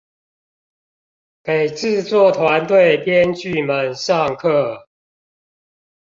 [1.43, 4.87] 給製作團隊編劇們上課